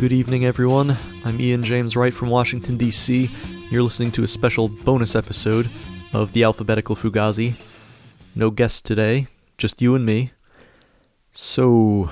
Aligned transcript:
Good 0.00 0.14
evening, 0.14 0.46
everyone. 0.46 0.96
I'm 1.26 1.38
Ian 1.38 1.62
James 1.62 1.94
Wright 1.94 2.14
from 2.14 2.30
Washington, 2.30 2.78
D.C. 2.78 3.30
You're 3.70 3.82
listening 3.82 4.10
to 4.12 4.24
a 4.24 4.28
special 4.28 4.66
bonus 4.66 5.14
episode 5.14 5.68
of 6.14 6.32
the 6.32 6.42
Alphabetical 6.42 6.96
Fugazi. 6.96 7.56
No 8.34 8.50
guests 8.50 8.80
today, 8.80 9.26
just 9.58 9.82
you 9.82 9.94
and 9.94 10.06
me. 10.06 10.32
So, 11.32 12.08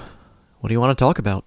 what 0.60 0.68
do 0.68 0.74
you 0.74 0.80
want 0.80 0.98
to 0.98 1.02
talk 1.02 1.18
about? 1.18 1.46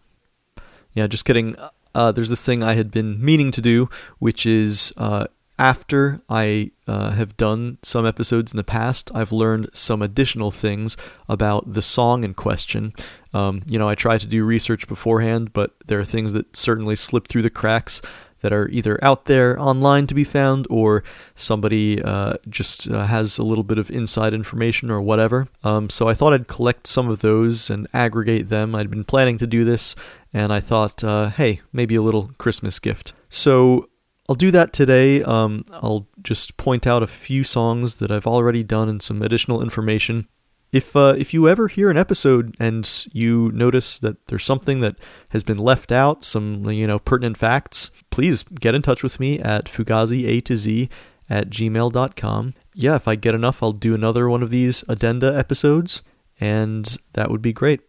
Yeah, 0.95 1.05
just 1.05 1.25
kidding. 1.25 1.55
Uh, 1.93 2.11
there's 2.11 2.29
this 2.29 2.43
thing 2.43 2.63
I 2.63 2.73
had 2.73 2.89
been 2.89 3.23
meaning 3.23 3.51
to 3.51 3.61
do, 3.61 3.87
which 4.17 4.47
is 4.47 4.91
uh, 4.97 5.27
after 5.61 6.19
I 6.27 6.71
uh, 6.87 7.11
have 7.11 7.37
done 7.37 7.77
some 7.83 8.03
episodes 8.03 8.51
in 8.51 8.57
the 8.57 8.63
past, 8.63 9.11
I've 9.13 9.31
learned 9.31 9.69
some 9.73 10.01
additional 10.01 10.49
things 10.49 10.97
about 11.29 11.73
the 11.73 11.83
song 11.83 12.23
in 12.23 12.33
question. 12.33 12.93
Um, 13.31 13.61
you 13.67 13.77
know, 13.77 13.87
I 13.87 13.93
try 13.93 14.17
to 14.17 14.25
do 14.25 14.43
research 14.43 14.87
beforehand, 14.87 15.53
but 15.53 15.75
there 15.85 15.99
are 15.99 16.03
things 16.03 16.33
that 16.33 16.57
certainly 16.57 16.95
slip 16.95 17.27
through 17.27 17.43
the 17.43 17.51
cracks 17.51 18.01
that 18.39 18.51
are 18.51 18.69
either 18.69 18.97
out 19.03 19.25
there 19.25 19.55
online 19.61 20.07
to 20.07 20.15
be 20.15 20.23
found 20.23 20.65
or 20.71 21.03
somebody 21.35 22.01
uh, 22.01 22.33
just 22.49 22.89
uh, 22.89 23.05
has 23.05 23.37
a 23.37 23.43
little 23.43 23.63
bit 23.63 23.77
of 23.77 23.91
inside 23.91 24.33
information 24.33 24.89
or 24.89 24.99
whatever. 24.99 25.47
Um, 25.63 25.91
so 25.91 26.09
I 26.09 26.15
thought 26.15 26.33
I'd 26.33 26.47
collect 26.47 26.87
some 26.87 27.07
of 27.07 27.19
those 27.19 27.69
and 27.69 27.87
aggregate 27.93 28.49
them. 28.49 28.73
I'd 28.73 28.89
been 28.89 29.03
planning 29.03 29.37
to 29.37 29.45
do 29.45 29.63
this, 29.63 29.95
and 30.33 30.51
I 30.51 30.59
thought, 30.59 31.03
uh, 31.03 31.29
hey, 31.29 31.61
maybe 31.71 31.93
a 31.93 32.01
little 32.01 32.31
Christmas 32.39 32.79
gift. 32.79 33.13
So 33.29 33.90
I'll 34.31 34.35
do 34.35 34.51
that 34.51 34.71
today. 34.71 35.21
Um, 35.23 35.65
I'll 35.73 36.07
just 36.23 36.55
point 36.55 36.87
out 36.87 37.03
a 37.03 37.07
few 37.07 37.43
songs 37.43 37.97
that 37.97 38.11
I've 38.11 38.25
already 38.25 38.63
done 38.63 38.87
and 38.87 39.01
some 39.01 39.21
additional 39.21 39.61
information. 39.61 40.25
If 40.71 40.95
uh, 40.95 41.15
if 41.17 41.33
you 41.33 41.49
ever 41.49 41.67
hear 41.67 41.89
an 41.89 41.97
episode 41.97 42.55
and 42.57 42.89
you 43.11 43.51
notice 43.53 43.99
that 43.99 44.27
there's 44.27 44.45
something 44.45 44.79
that 44.79 44.95
has 45.31 45.43
been 45.43 45.57
left 45.57 45.91
out, 45.91 46.23
some 46.23 46.63
you 46.69 46.87
know 46.87 46.97
pertinent 46.97 47.35
facts, 47.35 47.91
please 48.09 48.43
get 48.43 48.73
in 48.73 48.81
touch 48.81 49.03
with 49.03 49.19
me 49.19 49.37
at 49.37 49.65
fugazi 49.65 50.25
a 50.25 50.39
to 50.39 50.55
z 50.55 50.89
at 51.29 51.49
gmail.com. 51.49 52.53
Yeah, 52.73 52.95
if 52.95 53.09
I 53.09 53.15
get 53.15 53.35
enough, 53.35 53.61
I'll 53.61 53.73
do 53.73 53.93
another 53.93 54.29
one 54.29 54.41
of 54.41 54.49
these 54.49 54.85
addenda 54.87 55.37
episodes, 55.37 56.03
and 56.39 56.97
that 57.15 57.29
would 57.29 57.41
be 57.41 57.51
great. 57.51 57.81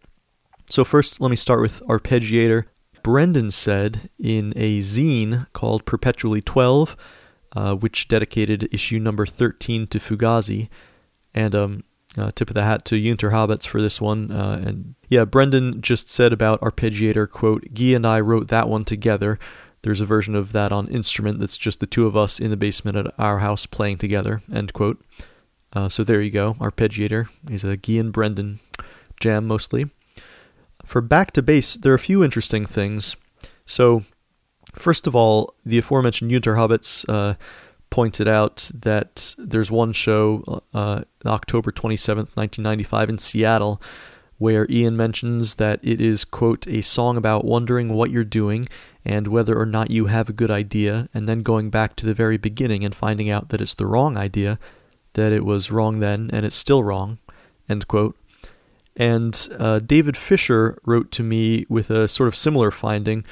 So 0.69 0.83
first, 0.83 1.21
let 1.21 1.29
me 1.29 1.37
start 1.37 1.61
with 1.61 1.81
Arpeggiator. 1.87 2.65
Brendan 3.03 3.51
said 3.51 4.09
in 4.17 4.53
a 4.55 4.79
zine 4.79 5.47
called 5.53 5.85
Perpetually 5.85 6.41
12, 6.41 6.95
uh, 7.55 7.75
which 7.75 8.07
dedicated 8.07 8.69
issue 8.71 8.99
number 8.99 9.25
13 9.25 9.87
to 9.87 9.99
Fugazi. 9.99 10.69
And 11.35 11.53
um, 11.53 11.83
uh, 12.17 12.31
tip 12.33 12.49
of 12.49 12.53
the 12.53 12.63
hat 12.63 12.85
to 12.85 12.95
Junter 12.95 13.31
Habets 13.31 13.67
for 13.67 13.81
this 13.81 13.99
one. 13.99 14.31
Uh, 14.31 14.61
and 14.65 14.95
yeah, 15.09 15.25
Brendan 15.25 15.81
just 15.81 16.09
said 16.09 16.31
about 16.31 16.61
Arpeggiator, 16.61 17.29
quote, 17.29 17.73
Guy 17.73 17.93
and 17.93 18.05
I 18.05 18.19
wrote 18.19 18.47
that 18.49 18.69
one 18.69 18.85
together. 18.85 19.39
There's 19.81 20.01
a 20.01 20.05
version 20.05 20.35
of 20.35 20.53
that 20.53 20.71
on 20.71 20.87
instrument 20.87 21.39
that's 21.39 21.57
just 21.57 21.79
the 21.79 21.87
two 21.87 22.07
of 22.07 22.15
us 22.15 22.39
in 22.39 22.51
the 22.51 22.57
basement 22.57 22.97
at 22.97 23.13
our 23.19 23.39
house 23.39 23.65
playing 23.65 23.97
together, 23.97 24.41
end 24.53 24.73
quote. 24.73 25.03
Uh, 25.73 25.89
so 25.89 26.03
there 26.03 26.21
you 26.21 26.31
go, 26.31 26.53
Arpeggiator. 26.55 27.27
He's 27.49 27.63
a 27.63 27.75
Guy 27.75 27.93
and 27.93 28.13
Brendan 28.13 28.59
jam 29.19 29.45
mostly. 29.45 29.89
For 30.93 31.01
back 31.01 31.31
to 31.31 31.41
base, 31.41 31.73
there 31.73 31.91
are 31.91 31.95
a 31.95 31.99
few 31.99 32.23
interesting 32.23 32.67
things. 32.67 33.15
So, 33.65 34.03
first 34.73 35.07
of 35.07 35.15
all, 35.15 35.55
the 35.65 35.79
aforementioned 35.79 36.29
Junter 36.29 36.55
Habets 36.55 37.03
uh, 37.09 37.33
pointed 37.89 38.27
out 38.27 38.69
that 38.75 39.33
there's 39.39 39.71
one 39.71 39.91
show, 39.91 40.61
uh, 40.71 41.01
October 41.25 41.71
27th, 41.71 42.37
1995, 42.37 43.09
in 43.09 43.17
Seattle, 43.17 43.81
where 44.37 44.69
Ian 44.69 44.95
mentions 44.95 45.55
that 45.55 45.79
it 45.81 45.99
is, 45.99 46.23
quote, 46.23 46.67
a 46.67 46.83
song 46.83 47.17
about 47.17 47.43
wondering 47.43 47.89
what 47.89 48.11
you're 48.11 48.23
doing 48.23 48.67
and 49.03 49.27
whether 49.27 49.59
or 49.59 49.65
not 49.65 49.89
you 49.89 50.05
have 50.05 50.29
a 50.29 50.31
good 50.31 50.51
idea, 50.51 51.09
and 51.11 51.27
then 51.27 51.39
going 51.39 51.71
back 51.71 51.95
to 51.95 52.05
the 52.05 52.13
very 52.13 52.37
beginning 52.37 52.85
and 52.85 52.93
finding 52.93 53.31
out 53.31 53.49
that 53.49 53.61
it's 53.61 53.73
the 53.73 53.87
wrong 53.87 54.15
idea, 54.15 54.59
that 55.13 55.31
it 55.31 55.43
was 55.43 55.71
wrong 55.71 56.01
then 56.01 56.29
and 56.31 56.45
it's 56.45 56.55
still 56.55 56.83
wrong, 56.83 57.17
end 57.67 57.87
quote. 57.87 58.15
And 58.95 59.47
uh, 59.57 59.79
David 59.79 60.15
Fisher 60.15 60.77
wrote 60.85 61.11
to 61.13 61.23
me 61.23 61.65
with 61.69 61.89
a 61.89 62.07
sort 62.07 62.27
of 62.27 62.35
similar 62.35 62.71
finding. 62.71 63.25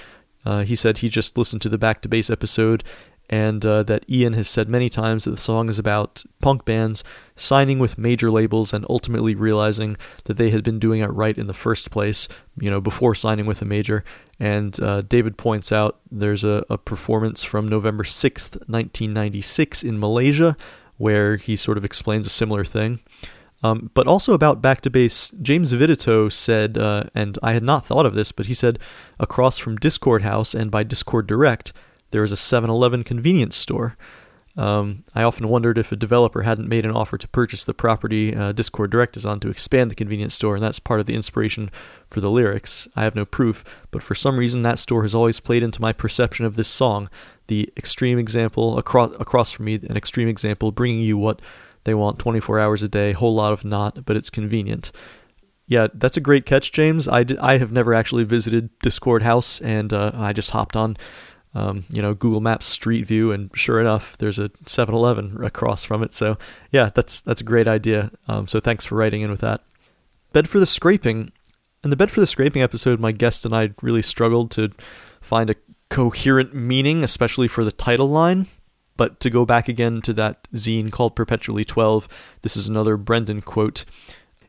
Uh, 0.44 0.64
he 0.64 0.76
said 0.76 1.00
he 1.00 1.10
just 1.10 1.38
listened 1.38 1.62
to 1.62 1.70
the 1.70 1.78
Back 1.78 2.02
to 2.02 2.10
Base 2.10 2.30
episode 2.30 2.84
and 3.32 3.66
uh, 3.66 3.82
that 3.84 4.04
Ian 4.10 4.34
has 4.34 4.50
said 4.50 4.68
many 4.68 4.90
times 4.90 5.24
that 5.24 5.32
the 5.32 5.38
song 5.38 5.70
is 5.70 5.80
about 5.80 6.24
punk 6.42 6.66
bands 6.66 7.02
signing 7.38 7.80
with 7.80 7.98
major 7.98 8.30
labels 8.30 8.74
and 8.74 8.86
ultimately 8.90 9.36
realizing 9.36 9.96
that 10.26 10.36
they 10.36 10.50
had 10.50 10.64
been 10.64 10.80
doing 10.80 11.00
it 11.00 11.08
right 11.08 11.38
in 11.38 11.48
the 11.48 11.54
first 11.54 11.92
place, 11.92 12.28
you 12.60 12.70
know, 12.70 12.82
before 12.82 13.16
signing 13.16 13.46
with 13.46 13.62
a 13.62 13.66
major. 13.66 14.04
And 14.38 14.78
uh, 14.84 15.02
David 15.02 15.38
points 15.38 15.72
out 15.72 16.00
there's 16.12 16.44
a, 16.44 16.66
a 16.70 16.78
performance 16.78 17.42
from 17.42 17.70
November 17.70 18.04
6th, 18.04 18.58
1996 18.68 19.82
in 19.82 19.98
Malaysia 19.98 20.58
where 20.98 21.38
he 21.38 21.56
sort 21.56 21.78
of 21.78 21.86
explains 21.86 22.28
a 22.28 22.30
similar 22.30 22.66
thing. 22.66 23.00
Um, 23.64 23.92
but 23.94 24.08
also 24.08 24.34
about 24.34 24.62
back 24.62 24.82
to 24.82 24.90
base, 24.90 25.32
James 25.42 25.72
Vidito 25.72 26.32
said, 26.32 26.78
uh, 26.78 27.04
and 27.14 27.38
I 27.44 27.54
had 27.54 27.64
not 27.64 27.86
thought 27.86 28.06
of 28.06 28.16
this, 28.16 28.32
but 28.32 28.48
he 28.48 28.54
said 28.54 28.80
across 29.20 29.58
from 29.58 29.78
Dischord 29.78 30.22
House 30.22 30.56
and 30.56 30.72
by 30.72 30.84
Dischord 30.84 31.28
Direct, 31.28 31.72
there 32.10 32.24
is 32.24 32.32
a 32.32 32.38
7 32.38 32.70
Eleven 32.70 33.04
convenience 33.04 33.56
store. 33.56 33.98
Um, 34.58 35.06
I 35.16 35.24
often 35.24 35.48
wondered 35.48 35.78
if 35.78 35.92
a 35.92 35.96
developer 35.96 36.42
hadn't 36.42 36.68
made 36.68 36.86
an 36.86 36.92
offer 36.92 37.18
to 37.18 37.28
purchase 37.30 37.64
the 37.64 37.74
property 37.74 38.36
uh, 38.36 38.52
Dischord 38.52 38.90
Direct 38.90 39.16
is 39.16 39.26
on 39.26 39.40
to 39.42 39.50
expand 39.50 39.90
the 39.90 39.96
convenience 39.96 40.36
store, 40.36 40.56
and 40.56 40.64
that's 40.64 40.80
part 40.80 41.00
of 41.00 41.06
the 41.06 41.16
inspiration 41.16 41.72
for 42.08 42.20
the 42.20 42.30
lyrics. 42.30 42.88
I 42.96 43.04
have 43.04 43.16
no 43.16 43.24
proof, 43.24 43.64
but 43.92 44.04
for 44.04 44.14
some 44.14 44.38
reason 44.38 44.62
that 44.64 44.80
store 44.80 45.04
has 45.04 45.16
always 45.16 45.40
played 45.40 45.64
into 45.64 45.82
my 45.82 45.94
perception 45.94 46.46
of 46.46 46.56
this 46.56 46.68
song. 46.68 47.10
The 47.48 47.72
extreme 47.78 48.20
example 48.20 48.78
across 48.78 49.14
across 49.20 49.52
from 49.52 49.66
me, 49.66 49.76
an 49.76 49.96
extreme 49.96 50.28
example, 50.28 50.72
bringing 50.72 51.02
you 51.02 51.18
what 51.18 51.40
they 51.84 51.94
want 51.94 52.20
24 52.20 52.60
hours 52.60 52.84
a 52.84 52.88
day, 52.88 53.12
whole 53.12 53.34
lot 53.34 53.54
of 53.54 53.66
not, 53.66 54.06
but 54.06 54.16
it's 54.16 54.30
convenient. 54.30 54.92
Yeah, 55.68 55.88
that's 55.94 56.18
a 56.18 56.22
great 56.22 56.46
catch, 56.46 56.72
James. 56.72 57.08
I, 57.08 57.26
I 57.40 57.58
have 57.58 57.72
never 57.72 57.94
actually 57.94 58.24
visited 58.24 58.78
Dischord 58.80 59.22
House, 59.22 59.62
and 59.62 59.94
uh, 59.94 60.12
I 60.14 60.34
just 60.34 60.52
hopped 60.52 60.76
on, 60.76 60.98
um, 61.54 61.86
you 61.90 62.02
know, 62.02 62.14
Google 62.14 62.42
Maps 62.42 62.66
Street 62.66 63.08
View, 63.08 63.32
and 63.32 63.50
sure 63.54 63.80
enough, 63.80 64.18
there's 64.18 64.38
a 64.38 64.50
7-Eleven 64.66 65.44
across 65.44 65.84
from 65.84 66.04
it. 66.04 66.14
So 66.14 66.38
yeah, 66.72 66.90
that's 66.94 67.22
that's 67.22 67.42
a 67.42 67.46
great 67.46 67.68
idea. 67.68 68.12
Um, 68.28 68.48
so 68.48 68.60
thanks 68.60 68.84
for 68.84 68.96
writing 68.96 69.22
in 69.22 69.32
with 69.32 69.42
that. 69.42 69.62
Bed 70.34 70.50
for 70.50 70.60
the 70.60 70.66
scraping. 70.66 71.32
In 71.84 71.90
the 71.90 71.96
Bed 71.96 72.12
for 72.12 72.20
the 72.20 72.28
Scraping 72.28 72.62
episode, 72.62 73.00
my 73.00 73.12
guest 73.12 73.44
and 73.44 73.56
I 73.56 73.72
really 73.82 74.04
struggled 74.04 74.52
to 74.52 74.72
find 75.20 75.50
a 75.50 75.56
coherent 75.90 76.54
meaning, 76.54 77.04
especially 77.04 77.48
for 77.48 77.64
the 77.66 77.72
title 77.72 78.08
line. 78.08 78.48
But 78.98 79.20
to 79.22 79.30
go 79.30 79.46
back 79.46 79.68
again 79.68 80.02
to 80.02 80.14
that 80.14 80.48
zine 80.54 80.92
called 80.92 81.16
Perpetually 81.16 81.66
12, 81.66 82.08
this 82.42 82.56
is 82.56 82.68
another 82.68 82.98
Brendan 82.98 83.42
quote. 83.42 83.86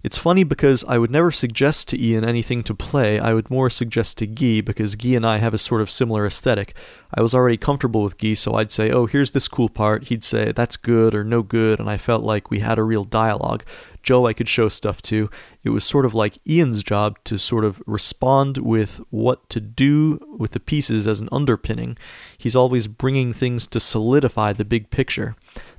It's 0.02 0.18
funny 0.18 0.42
because 0.42 0.84
I 0.88 0.98
would 0.98 1.12
never 1.12 1.30
suggest 1.30 1.88
to 1.88 2.00
Ian 2.00 2.24
anything 2.24 2.64
to 2.64 2.74
play, 2.74 3.20
I 3.20 3.34
would 3.34 3.50
more 3.50 3.70
suggest 3.70 4.18
to 4.18 4.26
Guy 4.26 4.60
because 4.60 4.96
Guy 4.96 5.10
and 5.10 5.24
I 5.24 5.38
have 5.38 5.54
a 5.54 5.58
sort 5.58 5.80
of 5.80 5.90
similar 5.90 6.26
aesthetic. 6.26 6.74
I 7.14 7.22
was 7.22 7.34
already 7.34 7.56
comfortable 7.56 8.02
with 8.02 8.18
Guy, 8.18 8.34
so 8.34 8.54
I'd 8.54 8.72
say, 8.72 8.90
oh, 8.90 9.06
here's 9.06 9.30
this 9.30 9.46
cool 9.46 9.68
part. 9.68 10.08
He'd 10.08 10.24
say, 10.24 10.50
that's 10.50 10.76
good 10.76 11.14
or 11.14 11.22
no 11.22 11.42
good, 11.42 11.78
and 11.78 11.88
I 11.88 11.98
felt 11.98 12.24
like 12.24 12.50
we 12.50 12.60
had 12.60 12.78
a 12.78 12.82
real 12.82 13.04
dialogue. 13.04 13.64
Joe 14.02 14.26
I 14.26 14.32
could 14.32 14.48
show 14.48 14.68
stuff 14.68 15.00
to. 15.02 15.30
It 15.62 15.70
was 15.70 15.84
sort 15.84 16.04
of 16.04 16.14
like 16.14 16.38
Ian's 16.48 16.82
job 16.82 17.18
to 17.24 17.38
sort 17.38 17.64
of 17.64 17.80
respond 17.86 18.58
with 18.58 19.00
what 19.10 19.48
to 19.50 19.60
do 19.60 20.18
with 20.36 20.50
the 20.50 20.60
pieces 20.60 21.06
as 21.06 21.20
an 21.20 21.28
underpinning. 21.30 21.96
He's 22.36 22.56
always 22.56 22.88
bringing 22.88 23.32
things 23.32 23.68
to 23.68 23.78
solidify 23.78 24.54
the 24.54 24.64
big 24.64 24.90
picture. 24.90 25.36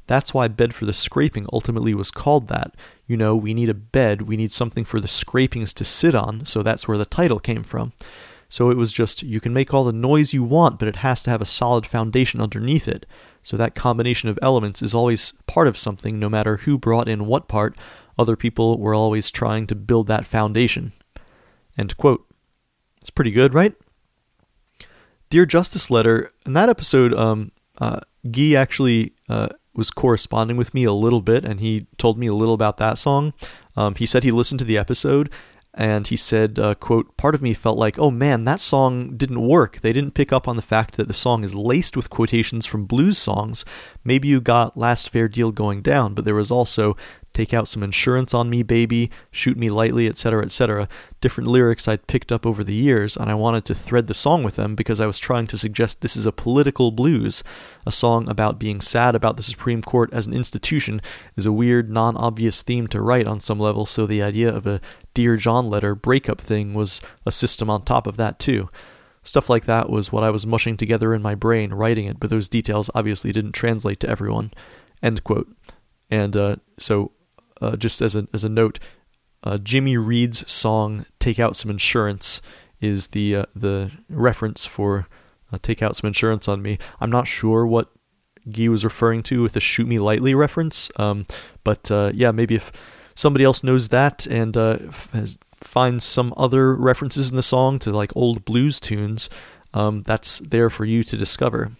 That's 0.07 0.33
why 0.33 0.47
Bed 0.47 0.73
for 0.73 0.85
the 0.85 0.93
Scraping 0.93 1.47
ultimately 1.53 1.93
was 1.93 2.11
called 2.11 2.47
that. 2.49 2.75
You 3.07 3.17
know, 3.17 3.35
we 3.35 3.53
need 3.53 3.69
a 3.69 3.73
bed, 3.73 4.23
we 4.23 4.37
need 4.37 4.51
something 4.51 4.85
for 4.85 4.99
the 4.99 5.07
scrapings 5.07 5.73
to 5.73 5.85
sit 5.85 6.15
on, 6.15 6.45
so 6.45 6.61
that's 6.61 6.87
where 6.87 6.97
the 6.97 7.05
title 7.05 7.39
came 7.39 7.63
from. 7.63 7.93
So 8.49 8.69
it 8.69 8.77
was 8.77 8.93
just, 8.93 9.23
you 9.23 9.39
can 9.39 9.53
make 9.53 9.73
all 9.73 9.83
the 9.83 9.91
noise 9.91 10.33
you 10.33 10.43
want, 10.43 10.77
but 10.77 10.87
it 10.87 10.97
has 10.97 11.23
to 11.23 11.29
have 11.31 11.41
a 11.41 11.45
solid 11.45 11.85
foundation 11.85 12.39
underneath 12.39 12.87
it. 12.87 13.05
So 13.41 13.57
that 13.57 13.75
combination 13.75 14.29
of 14.29 14.37
elements 14.41 14.81
is 14.81 14.93
always 14.93 15.33
part 15.47 15.67
of 15.67 15.77
something, 15.77 16.19
no 16.19 16.29
matter 16.29 16.57
who 16.57 16.77
brought 16.77 17.09
in 17.09 17.25
what 17.25 17.47
part, 17.47 17.75
other 18.17 18.35
people 18.35 18.77
were 18.77 18.93
always 18.93 19.31
trying 19.31 19.65
to 19.67 19.75
build 19.75 20.07
that 20.07 20.27
foundation. 20.27 20.93
End 21.77 21.97
quote. 21.97 22.25
It's 23.01 23.09
pretty 23.09 23.31
good, 23.31 23.53
right? 23.53 23.73
Dear 25.29 25.45
Justice 25.47 25.89
Letter, 25.89 26.31
in 26.45 26.53
that 26.53 26.69
episode, 26.69 27.13
um, 27.15 27.51
uh, 27.79 28.01
Guy 28.29 28.53
actually 28.53 29.13
uh, 29.27 29.49
was 29.75 29.89
corresponding 29.89 30.57
with 30.57 30.73
me 30.73 30.83
a 30.83 30.93
little 30.93 31.21
bit, 31.21 31.43
and 31.43 31.59
he 31.59 31.87
told 31.97 32.17
me 32.17 32.27
a 32.27 32.33
little 32.33 32.53
about 32.53 32.77
that 32.77 32.97
song. 32.97 33.33
Um, 33.75 33.95
he 33.95 34.05
said 34.05 34.23
he 34.23 34.31
listened 34.31 34.59
to 34.59 34.65
the 34.65 34.77
episode, 34.77 35.29
and 35.73 36.07
he 36.07 36.15
said, 36.15 36.59
uh, 36.59 36.75
"quote 36.75 37.17
Part 37.17 37.33
of 37.33 37.41
me 37.41 37.53
felt 37.53 37.77
like, 37.77 37.97
oh 37.97 38.11
man, 38.11 38.45
that 38.45 38.59
song 38.59 39.17
didn't 39.17 39.41
work. 39.41 39.81
They 39.81 39.91
didn't 39.91 40.13
pick 40.13 40.31
up 40.31 40.47
on 40.47 40.55
the 40.55 40.61
fact 40.61 40.97
that 40.97 41.07
the 41.07 41.13
song 41.13 41.43
is 41.43 41.55
laced 41.55 41.97
with 41.97 42.11
quotations 42.11 42.65
from 42.65 42.85
blues 42.85 43.17
songs. 43.17 43.65
Maybe 44.03 44.27
you 44.27 44.39
got 44.39 44.77
Last 44.77 45.09
Fair 45.09 45.27
Deal 45.27 45.51
going 45.51 45.81
down, 45.81 46.13
but 46.13 46.25
there 46.25 46.35
was 46.35 46.51
also 46.51 46.95
take 47.33 47.53
out 47.53 47.67
some 47.67 47.83
insurance 47.83 48.33
on 48.33 48.49
me, 48.49 48.63
baby, 48.63 49.09
shoot 49.31 49.57
me 49.57 49.69
lightly, 49.69 50.07
etc., 50.07 50.43
etc. 50.43 50.87
Different 51.21 51.49
lyrics 51.49 51.87
I'd 51.87 52.07
picked 52.07 52.31
up 52.31 52.45
over 52.45 52.63
the 52.63 52.73
years, 52.73 53.17
and 53.17 53.29
I 53.29 53.33
wanted 53.33 53.65
to 53.65 53.75
thread 53.75 54.07
the 54.07 54.13
song 54.13 54.43
with 54.43 54.55
them 54.55 54.75
because 54.75 54.99
I 54.99 55.05
was 55.05 55.19
trying 55.19 55.47
to 55.47 55.57
suggest 55.57 56.01
this 56.01 56.15
is 56.15 56.25
a 56.25 56.31
political 56.31 56.91
blues. 56.91 57.43
A 57.85 57.91
song 57.91 58.29
about 58.29 58.59
being 58.59 58.81
sad 58.81 59.15
about 59.15 59.37
the 59.37 59.43
Supreme 59.43 59.81
Court 59.81 60.09
as 60.13 60.27
an 60.27 60.33
institution 60.33 61.01
is 61.35 61.45
a 61.45 61.51
weird, 61.51 61.89
non 61.89 62.15
obvious 62.15 62.61
theme 62.61 62.87
to 62.87 63.01
write 63.01 63.27
on 63.27 63.39
some 63.39 63.59
level, 63.59 63.85
so 63.85 64.05
the 64.05 64.23
idea 64.23 64.53
of 64.53 64.67
a 64.67 64.81
Dear 65.13 65.37
John 65.37 65.67
letter 65.67 65.95
breakup 65.95 66.41
thing 66.41 66.73
was 66.73 67.01
a 67.25 67.31
system 67.31 67.69
on 67.69 67.83
top 67.83 68.07
of 68.07 68.17
that, 68.17 68.39
too. 68.39 68.69
Stuff 69.23 69.49
like 69.49 69.65
that 69.65 69.89
was 69.89 70.11
what 70.11 70.23
I 70.23 70.29
was 70.29 70.45
mushing 70.45 70.75
together 70.75 71.13
in 71.13 71.21
my 71.21 71.33
brain 71.33 71.73
writing 71.73 72.05
it, 72.05 72.19
but 72.19 72.29
those 72.29 72.49
details 72.49 72.89
obviously 72.93 73.31
didn't 73.31 73.53
translate 73.53 73.99
to 74.01 74.09
everyone. 74.09 74.51
End 75.01 75.23
quote. 75.23 75.47
And 76.09 76.35
uh, 76.35 76.57
so, 76.77 77.11
uh, 77.63 77.75
just 77.77 78.01
as 78.01 78.15
a 78.15 78.27
as 78.33 78.43
a 78.43 78.49
note, 78.49 78.79
uh, 79.43 79.57
Jimmy 79.57 79.97
Reed's 79.97 80.49
song 80.51 81.05
"Take 81.19 81.39
Out 81.39 81.55
Some 81.55 81.71
Insurance" 81.71 82.41
is 82.81 83.07
the 83.07 83.35
uh, 83.37 83.45
the 83.55 83.91
reference 84.09 84.65
for 84.65 85.07
uh, 85.51 85.57
"Take 85.61 85.81
Out 85.81 85.95
Some 85.95 86.07
Insurance 86.07 86.47
on 86.47 86.61
Me." 86.61 86.77
I'm 86.99 87.11
not 87.11 87.27
sure 87.27 87.65
what 87.65 87.89
Guy 88.51 88.67
was 88.67 88.83
referring 88.83 89.23
to 89.23 89.41
with 89.41 89.53
the 89.53 89.59
"Shoot 89.59 89.87
Me 89.87 89.97
Lightly" 89.97 90.35
reference, 90.35 90.91
um, 90.97 91.25
but 91.63 91.89
uh, 91.89 92.11
yeah, 92.13 92.31
maybe 92.31 92.55
if 92.55 92.71
somebody 93.15 93.45
else 93.45 93.63
knows 93.63 93.89
that 93.89 94.27
and 94.27 94.55
has 94.55 95.37
find 95.57 96.03
some 96.03 96.33
other 96.35 96.75
references 96.75 97.29
in 97.29 97.37
the 97.37 97.43
song 97.43 97.79
to 97.79 97.91
like 97.91 98.11
old 98.15 98.43
blues 98.43 98.79
tunes, 98.81 99.29
um, 99.73 100.03
that's 100.03 100.39
there 100.39 100.69
for 100.69 100.83
you 100.83 101.03
to 101.05 101.15
discover. 101.15 101.71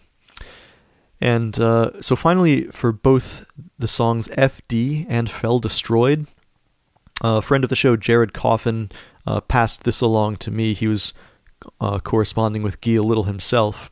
And 1.20 1.58
uh, 1.58 2.00
so 2.02 2.16
finally, 2.16 2.66
for 2.68 2.92
both 2.92 3.46
the 3.78 3.88
songs 3.88 4.28
FD 4.28 5.06
and 5.08 5.30
Fell 5.30 5.58
Destroyed, 5.58 6.26
a 7.22 7.40
friend 7.40 7.64
of 7.64 7.70
the 7.70 7.76
show, 7.76 7.96
Jared 7.96 8.34
Coffin, 8.34 8.90
uh, 9.26 9.40
passed 9.40 9.84
this 9.84 10.00
along 10.00 10.36
to 10.36 10.50
me. 10.50 10.74
He 10.74 10.86
was 10.86 11.12
uh, 11.80 11.98
corresponding 12.00 12.62
with 12.62 12.80
Guy 12.80 12.94
a 12.94 13.02
little 13.02 13.24
himself. 13.24 13.90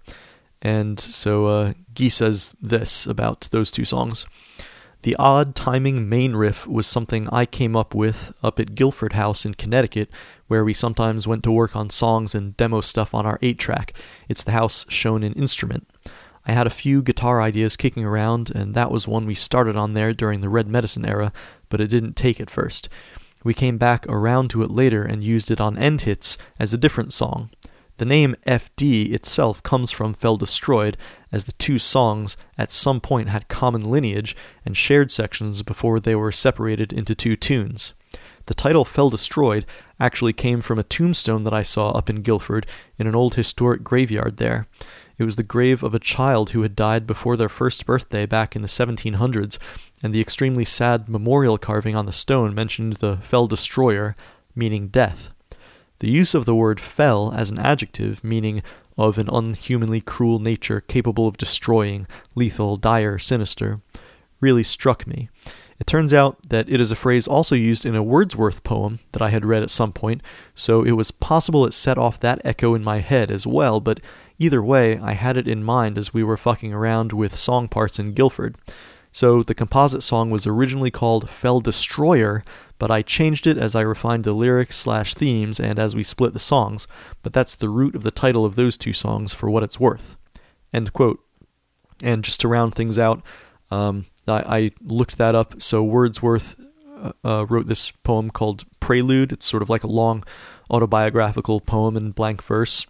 And 0.61 0.99
so 0.99 1.47
uh, 1.47 1.73
Guy 1.95 2.09
says 2.09 2.55
this 2.61 3.07
about 3.07 3.49
those 3.51 3.71
two 3.71 3.85
songs. 3.85 4.27
The 5.03 5.17
odd 5.17 5.57
timing 5.57 6.09
main 6.09 6.37
riff 6.37 6.65
was 6.65 6.87
something 6.87 7.29
I 7.31 7.45
came 7.45 7.75
up 7.75 7.93
with 7.93 8.33
up 8.41 8.61
at 8.61 8.77
Guilford 8.77 9.15
House 9.15 9.45
in 9.45 9.55
Connecticut, 9.55 10.09
where 10.47 10.65
we 10.65 10.73
sometimes 10.73 11.27
went 11.27 11.43
to 11.43 11.51
work 11.51 11.75
on 11.75 11.91
songs 11.91 12.37
and 12.37 12.57
demo 12.57 12.81
stuff 12.81 13.13
on 13.13 13.27
our 13.27 13.39
8 13.43 13.59
track. 13.59 13.95
It's 14.29 14.45
the 14.45 14.53
house 14.53 14.87
shown 14.89 15.25
in 15.25 15.33
instrument. 15.33 15.89
I 16.45 16.53
had 16.53 16.67
a 16.67 16.71
few 16.71 17.03
guitar 17.03 17.41
ideas 17.41 17.77
kicking 17.77 18.05
around, 18.05 18.51
and 18.55 18.75
that 18.75 18.91
was 18.91 19.07
one 19.07 19.27
we 19.27 19.35
started 19.35 19.77
on 19.77 19.95
there 19.95 20.13
during 20.13 20.41
the 20.41 20.49
Red 20.49 20.67
Medicine 20.67 21.07
era, 21.07 21.33
but 21.69 21.81
it 21.81 21.89
didn't 21.89 22.17
take 22.17 22.41
at 22.41 22.51
first. 22.51 22.89
We 23.45 23.55
came 23.55 23.79
back 23.79 24.07
around 24.09 24.51
to 24.51 24.63
it 24.63 24.71
later 24.71 25.03
and 25.03 25.23
used 25.23 25.51
it 25.51 25.61
on 25.61 25.79
End 25.79 26.03
Hits 26.03 26.39
as 26.59 26.73
a 26.73 26.79
different 26.79 27.13
song. 27.13 27.51
The 27.97 28.05
name 28.05 28.37
FD 28.47 29.13
itself 29.13 29.63
comes 29.63 29.91
from 29.91 30.15
Fell 30.15 30.37
Destroyed, 30.37 30.97
as 31.31 31.45
the 31.45 31.53
two 31.53 31.79
songs 31.79 32.37
at 32.57 32.73
some 32.73 33.01
point 33.01 33.29
had 33.29 33.49
common 33.49 33.83
lineage 33.83 34.35
and 34.65 34.77
shared 34.77 35.11
sections 35.11 35.63
before 35.63 36.01
they 36.01 36.15
were 36.15 36.33
separated 36.33 36.93
into 36.93 37.15
two 37.15 37.37
tunes. 37.37 37.93
The 38.47 38.55
title 38.55 38.85
Fell 38.85 39.11
Destroyed 39.11 39.67
actually 40.01 40.33
came 40.33 40.63
from 40.63 40.79
a 40.79 40.85
tombstone 40.85 41.45
that 41.45 41.55
I 41.55 41.63
saw 41.63 41.91
up 41.91 42.11
in 42.11 42.23
Guilford 42.23 42.67
in 42.99 43.07
an 43.07 43.15
old 43.15 43.37
historic 43.37 43.85
graveyard 43.85 44.39
there. 44.39 44.67
It 45.19 45.25
was 45.25 45.37
the 45.37 45.43
grave 45.43 45.83
of 45.83 45.95
a 45.95 45.99
child 45.99 46.51
who 46.51 46.63
had 46.63 46.75
died 46.75 47.07
before 47.07 47.37
their 47.37 47.49
first 47.49 47.87
birthday 47.87 48.27
back 48.27 48.57
in 48.57 48.63
the 48.63 48.69
1700s, 48.69 49.59
and 50.03 50.15
the 50.15 50.21
extremely 50.21 50.65
sad 50.65 51.09
memorial 51.09 51.59
carving 51.59 51.95
on 51.95 52.07
the 52.07 52.13
stone 52.13 52.55
mentioned 52.55 52.95
the 52.95 53.19
Fell 53.19 53.47
Destroyer, 53.47 54.17
meaning 54.55 54.89
death. 54.89 55.31
The 56.01 56.11
use 56.11 56.35
of 56.35 56.45
the 56.45 56.55
word 56.55 56.81
fell 56.81 57.33
as 57.33 57.51
an 57.51 57.59
adjective, 57.59 58.25
meaning 58.25 58.63
of 58.99 59.19
an 59.19 59.29
unhumanly 59.33 60.01
cruel 60.01 60.39
nature 60.39 60.81
capable 60.81 61.29
of 61.29 61.39
destroying, 61.39 62.07
lethal, 62.35 62.77
dire, 62.77 63.19
sinister, 63.19 63.81
really 64.41 64.65
struck 64.65 65.07
me. 65.07 65.29
It 65.79 65.87
turns 65.87 66.13
out 66.13 66.49
that 66.49 66.69
it 66.69 66.81
is 66.81 66.91
a 66.91 66.97
phrase 66.97 67.27
also 67.27 67.55
used 67.55 67.85
in 67.85 67.95
a 67.97 68.03
Wordsworth 68.03 68.63
poem 68.63 69.01
that 69.13 69.23
I 69.23 69.31
had 69.31 69.45
read 69.45 69.63
at 69.63 69.71
some 69.71 69.93
point, 69.93 70.23
so 70.55 70.83
it 70.83 70.93
was 70.93 71.11
possible 71.11 71.67
it 71.67 71.73
set 71.73 71.99
off 71.99 72.21
that 72.21 72.41
echo 72.45 72.75
in 72.75 72.85
my 72.85 73.01
head 73.01 73.31
as 73.31 73.47
well, 73.47 73.81
but 73.81 74.01
either 74.43 74.63
way, 74.63 74.99
I 74.99 75.13
had 75.13 75.37
it 75.37 75.47
in 75.47 75.63
mind 75.63 75.97
as 75.97 76.13
we 76.13 76.25
were 76.25 76.37
fucking 76.37 76.75
around 76.75 77.13
with 77.13 77.39
song 77.39 77.69
parts 77.69 77.99
in 78.01 78.13
Guilford. 78.13 78.57
So 79.13 79.43
the 79.43 79.55
composite 79.55 80.03
song 80.03 80.31
was 80.31 80.47
originally 80.47 80.91
called 80.91 81.31
Fell 81.31 81.61
Destroyer, 81.61 82.43
but 82.79 82.91
I 82.91 83.03
changed 83.03 83.47
it 83.47 83.57
as 83.57 83.77
I 83.77 83.83
refined 83.83 84.25
the 84.25 84.33
lyrics 84.33 84.77
slash 84.77 85.15
themes 85.15 85.61
and 85.61 85.79
as 85.79 85.95
we 85.95 86.03
split 86.03 86.33
the 86.33 86.41
songs, 86.41 86.89
but 87.23 87.33
that's 87.33 87.55
the 87.55 87.69
root 87.69 87.95
of 87.95 88.03
the 88.03 88.11
title 88.11 88.45
of 88.45 88.57
those 88.57 88.77
two 88.77 88.93
songs 88.93 89.33
for 89.33 89.49
what 89.49 89.63
it's 89.63 89.79
worth. 89.79 90.17
End 90.73 90.93
quote. 90.93 91.21
And 92.03 92.25
just 92.25 92.41
to 92.41 92.49
round 92.49 92.75
things 92.75 92.99
out, 92.99 93.23
um, 93.71 94.07
I, 94.27 94.33
I, 94.33 94.71
looked 94.83 95.19
that 95.19 95.35
up. 95.35 95.63
So 95.63 95.85
Wordsworth 95.85 96.57
uh, 96.99 97.13
uh, 97.25 97.47
wrote 97.49 97.69
this 97.69 97.91
poem 97.91 98.31
called 98.31 98.65
Prelude. 98.81 99.31
It's 99.31 99.47
sort 99.47 99.63
of 99.63 99.71
like 99.71 99.85
a 99.85 99.89
long 99.89 100.25
autobiographical 100.69 101.61
poem 101.61 101.97
in 101.97 102.11
blank 102.11 102.43
verse. 102.43 102.87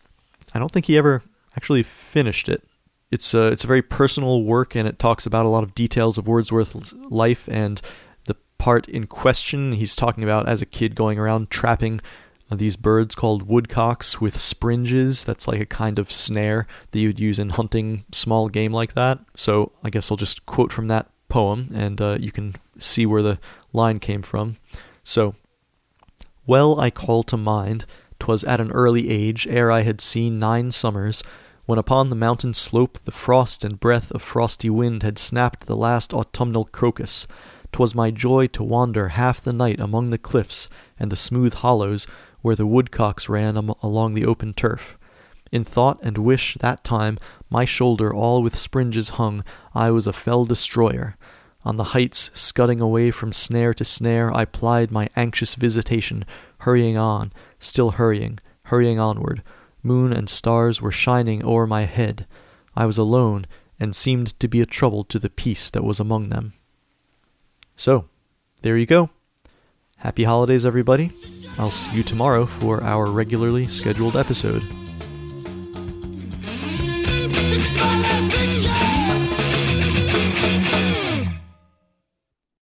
I 0.55 0.59
don't 0.59 0.73
think 0.73 0.87
he 0.87 0.97
ever 0.97 1.23
actually 1.57 1.83
finished 1.83 2.49
it. 2.49 2.65
It's 3.11 3.35
a, 3.35 3.49
it's 3.49 3.65
a 3.65 3.67
very 3.67 3.83
personal 3.83 4.43
work 4.43 4.75
and 4.75 4.89
it 4.89 4.99
talks 4.99 5.27
about 5.27 5.45
a 5.45 5.51
lot 5.51 5.63
of 5.63 5.75
details 5.75 6.17
of 6.17 6.27
Wordsworth's 6.27 6.95
life 6.95 7.49
and 7.51 7.81
the 8.27 8.37
part 8.59 8.89
in 8.89 9.07
question 9.07 9.73
he's 9.73 9.95
talking 9.95 10.25
about 10.25 10.49
as 10.49 10.63
a 10.63 10.67
kid 10.67 10.95
going 10.95 11.19
around 11.19 11.51
trapping 11.51 12.01
these 12.59 12.77
birds 12.77 13.15
called 13.15 13.49
woodcocks 13.49 14.21
with 14.21 14.39
springes. 14.39 15.25
That's 15.25 15.49
like 15.49 15.61
a 15.61 15.67
kind 15.67 15.99
of 15.99 16.11
snare 16.11 16.67
that 16.91 16.99
you'd 16.99 17.21
use 17.21 17.39
in 17.39 17.51
hunting 17.51 18.05
small 18.13 18.49
game 18.49 18.73
like 18.73 18.95
that. 18.95 19.21
So 19.37 19.73
I 19.83 19.91
guess 19.91 20.11
I'll 20.11 20.17
just 20.17 20.47
quote 20.47 20.73
from 20.73 20.89
that 20.89 21.11
poem 21.29 21.71
and 21.75 22.01
uh, 22.01 22.19
you 22.21 22.31
can 22.31 22.55
see 22.79 23.07
where 23.07 23.23
the 23.23 23.39
line 23.73 23.99
came 23.99 24.23
from. 24.23 24.57
So, 25.05 25.35
well 26.47 26.81
I 26.81 26.91
call 26.91 27.23
to 27.25 27.37
mind, 27.37 27.87
'twas 28.23 28.45
at 28.45 28.61
an 28.61 28.71
early 28.71 29.11
age, 29.11 29.49
ere 29.49 29.73
I 29.73 29.83
had 29.83 30.01
seen 30.01 30.39
nine 30.39 30.71
summers, 30.71 31.25
when 31.67 31.77
upon 31.77 32.09
the 32.09 32.15
mountain 32.15 32.55
slope 32.55 32.99
the 32.99 33.11
frost 33.11 33.65
and 33.65 33.81
breath 33.81 34.13
of 34.13 34.23
frosty 34.23 34.71
wind 34.71 35.03
had 35.03 35.19
snapped 35.19 35.67
the 35.67 35.75
last 35.75 36.15
autumnal 36.15 36.67
crocus. 36.67 37.27
'Twas 37.73 37.97
my 37.97 38.13
joy 38.13 38.47
to 38.47 38.63
wander 38.63 39.09
half 39.09 39.41
the 39.41 39.53
night 39.53 39.81
among 39.81 40.11
the 40.11 40.19
cliffs 40.19 40.69
and 41.01 41.11
the 41.11 41.17
smooth 41.17 41.53
hollows 41.55 42.07
where 42.43 42.55
the 42.55 42.65
woodcocks 42.65 43.29
ran 43.29 43.57
am- 43.57 43.75
along 43.83 44.15
the 44.15 44.25
open 44.25 44.55
turf. 44.55 44.97
In 45.51 45.65
thought 45.65 45.99
and 46.05 46.17
wish 46.17 46.57
that 46.61 46.85
time, 46.85 47.19
my 47.51 47.65
shoulder 47.65 48.15
all 48.15 48.41
with 48.41 48.57
springes 48.57 49.19
hung, 49.19 49.43
I 49.75 49.91
was 49.91 50.07
a 50.07 50.13
fell 50.13 50.45
destroyer. 50.45 51.17
On 51.65 51.77
the 51.77 51.85
heights, 51.85 52.31
scudding 52.35 52.81
away 52.81 53.11
from 53.11 53.33
snare 53.33 53.73
to 53.75 53.85
snare, 53.85 54.35
I 54.37 54.45
plied 54.45 54.91
my 54.91 55.09
anxious 55.15 55.55
visitation, 55.55 56.25
hurrying 56.59 56.97
on, 56.97 57.33
still 57.61 57.93
hurrying, 57.93 58.39
hurrying 58.65 58.99
onward, 58.99 59.43
Moon 59.83 60.13
and 60.13 60.29
stars 60.29 60.81
were 60.81 60.93
shining 60.93 61.45
o'er 61.45 61.67
my 61.67 61.83
head. 61.83 62.27
I 62.77 62.87
was 62.87 62.99
alone, 62.99 63.47
and 63.81 63.97
seemed 63.97 64.39
to 64.39 64.47
be 64.47 64.61
a 64.61 64.67
trouble 64.67 65.03
to 65.05 65.19
the 65.19 65.31
peace 65.31 65.71
that 65.71 65.85
was 65.85 65.99
among 65.99 66.29
them. 66.29 66.53
So, 67.77 68.09
there 68.63 68.77
you 68.77 68.87
go. 68.87 69.11
Happy 69.97 70.25
holidays, 70.25 70.65
everybody. 70.65 71.13
I'll 71.59 71.71
see 71.71 71.97
you 71.97 72.03
tomorrow 72.03 72.47
for 72.47 72.83
our 72.83 73.07
regularly 73.07 73.67
scheduled 73.67 74.17
episode. 74.17 74.63